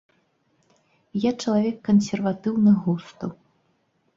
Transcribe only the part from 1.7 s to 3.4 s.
кансерватыўных густаў.